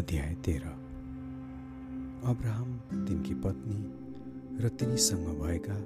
[0.00, 0.68] अध्याय तेह्र।
[2.24, 2.70] अब्राहम
[3.06, 3.80] तिनकी पत्नी
[4.64, 5.76] र तिनीसँग भएका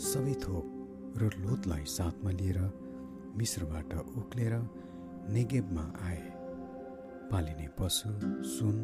[0.00, 2.58] सबै थोक र लोतलाई साथमा लिएर
[3.36, 4.54] मिश्रबाट उक्लेर
[5.28, 6.22] नेगेबमा आए।
[7.30, 8.08] पालिने पशु
[8.48, 8.76] सुन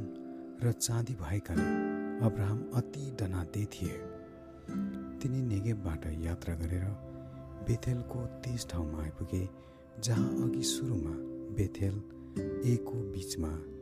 [0.62, 1.68] र चाँदी भएकाले
[2.26, 3.96] अब्राहम अति डनादे थिए।
[5.18, 6.84] तिनी नेगेबबाट यात्रा गरेर
[7.64, 9.48] बेथेलको त्यस ठाउँमा आइपुगे
[10.04, 11.14] जहाँ अघि सुरुमा
[11.56, 11.96] बेथेल
[12.72, 13.73] एको बिचमा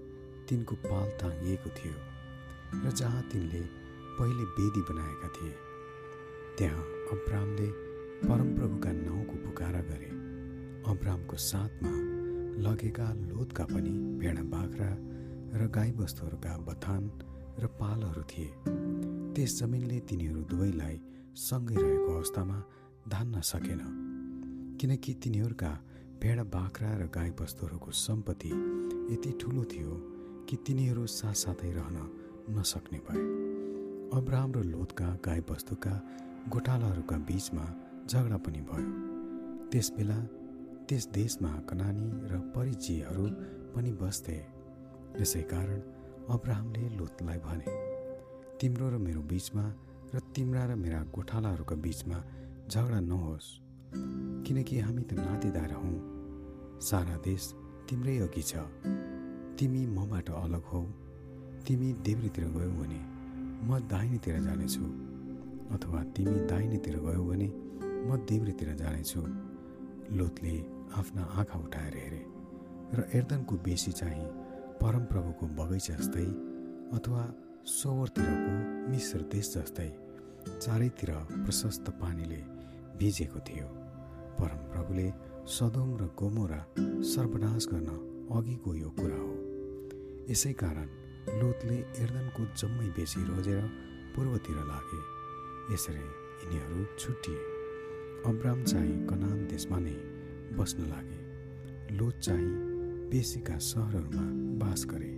[0.52, 1.92] तिनको पाल टाँगिएको थियो
[2.84, 3.60] र जहाँ तिनले
[4.20, 5.54] पहिले वेदी बनाएका थिए
[6.58, 7.68] त्यहाँ अब्रामले
[8.28, 10.10] परमप्रभुका नाउँको पुकारा गरे।
[10.92, 11.92] अब्रामको साथमा
[12.68, 14.90] लगेका लोतका पनि भेडा बाख्रा
[15.56, 17.10] र गाईबस्तुहरूका बथान
[17.58, 18.52] र पालहरू थिए।
[19.34, 21.00] त्यस जमिनले तिनीहरू दुवैलाई
[21.48, 22.62] सँगै रहेको अवस्थामा
[23.08, 23.80] धान्न सकेन
[24.80, 25.72] किनकि तिनीहरूका
[26.22, 28.52] भेडा बाख्रा र गाईबस्तुहरूको सम्पत्ति
[29.12, 30.11] यति ठुलो थियो
[30.52, 31.96] कि तिनीहरू साथसाथै रहन
[32.52, 33.20] नसक्ने भए।
[34.18, 35.92] अब्राहम र लोतका गाईबस्तुका
[36.48, 37.64] गोठालाहरूका बिचमा
[38.06, 38.90] झगडा पनि भयो।
[39.72, 40.18] त्यसबेला
[40.88, 43.24] त्यस देशमा कनानी र परिचयहरू
[43.72, 44.36] पनि बस्थे।
[45.20, 45.80] यसै कारण
[46.28, 47.72] अब्राहमले लोतलाई भने
[48.60, 49.64] तिम्रो र मेरो बिचमा
[50.14, 52.18] र तिम्रा र मेरा गोठालाहरूका बिचमा
[52.68, 53.48] झगडा नहोस्
[54.44, 55.96] किनकि हामी त नातेदार हौँ।
[56.82, 57.42] सारा देश
[57.88, 58.68] तिम्रै अघि छ।
[59.62, 60.80] तिमी मबाट अलग हौ।
[61.66, 63.00] तिमी देब्रेतिर गयौ भने
[63.68, 64.84] म दाहिनेतिर जानेछु।
[65.74, 67.46] अथवा तिमी दाहिनेतिर गयौ भने
[68.06, 69.20] म देब्रेतिर जानेछु।
[70.18, 70.54] लोतले
[70.98, 72.22] आफ्ना आँखा उठाएर हेरे
[72.94, 74.26] र एर्दनको बेसी चाहिँ
[74.82, 76.26] परमप्रभुको बगैँचा जस्तै
[76.98, 77.22] अथवा
[77.66, 78.52] सोवरतिरको
[78.90, 79.88] मिश्र देश जस्तै
[80.58, 81.10] चारैतिर
[81.44, 82.40] प्रशस्त पानीले
[82.98, 83.68] भिजेको थियो।
[84.40, 85.06] परमप्रभुले
[85.54, 86.60] सदोम र गोमोरा
[87.14, 87.90] सर्वनाश गर्न
[88.32, 89.31] अघिको यो कुरा हो।
[90.30, 90.88] यसै कारण
[91.40, 93.62] लोतले एर्दनको जम्मै बेसी रोजेर
[94.16, 95.00] पूर्वतिर लागे।
[95.74, 96.04] यसरी
[96.42, 97.40] यिनीहरू छुट्टिए।
[98.26, 99.94] अब्राम चाहिँ कनान देशमा नै
[100.56, 101.20] बस्न लागे।
[101.96, 102.50] लोत चाहिँ
[103.10, 104.26] बेसीका सहरहरूमा
[104.58, 105.12] बास गरे।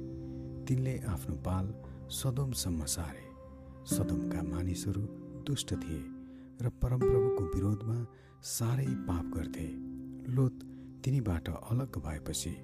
[0.69, 1.75] तिनले आफ्नो पाल
[2.10, 3.25] सदोमसम्म सारे।
[3.94, 5.00] सदोमका मानिसहरू
[5.47, 6.03] दुष्ट थिए
[6.62, 8.06] र परमप्रभुको विरोधमा
[8.43, 9.66] साह्रै पाप गर्थे।
[10.32, 10.59] लोत
[11.04, 12.56] तिनीबाट अलग भएपछि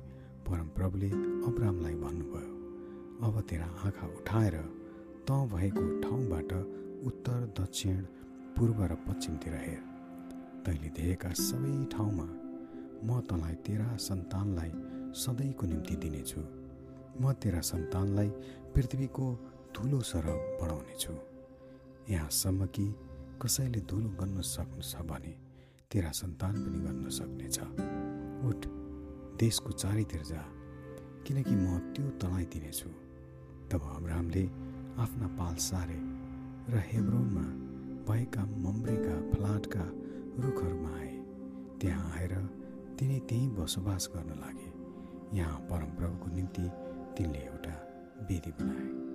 [0.51, 1.09] परमप्रभुले
[1.49, 4.57] अब्रामलाई भन्नुभयो अब तेरा आँखा उठाएर
[5.29, 6.53] तँ भएको ठाउँबाट
[7.07, 7.97] उत्तर दक्षिण
[8.57, 9.83] पूर्व र पश्चिमतिर हेर।
[10.67, 12.27] तैँले देखेका सबै ठाउँमा
[13.07, 14.73] म तँलाई तेरा सन्तानलाई
[15.15, 16.41] सधैँको निम्ति दिनेछु।
[17.21, 18.29] म तेरा सन्तानलाई
[18.75, 19.27] पृथ्वीको
[19.77, 20.27] धुलो सर
[20.61, 21.15] बढाउनेछु।
[22.11, 22.87] यहाँसम्म कि
[23.43, 25.33] कसैले धुलो गर्न सक्नु छ भने
[25.93, 27.59] तेरा सन्तान पनि गर्न सक्नेछ।
[28.49, 28.61] उठ
[29.41, 30.43] देशको चारैतिर जा
[31.27, 32.89] किनकि म त्यो तँलाई दिनेछु
[33.71, 34.45] तब अब्राहमले
[35.01, 35.97] आफ्ना पाल सारे
[36.73, 37.47] र हेब्रोनमा
[38.09, 39.85] भएका मम्रेका फलाटका
[40.45, 41.13] रुखहरूमा आए।
[41.81, 42.35] त्यहाँ आएर
[42.99, 46.69] तिनी त्यहीँ बसोबास गर्न लागे। यहाँ परमप्रभुको निम्ति
[47.17, 47.75] तिनले एउटा
[48.31, 49.10] वेदी बनाए।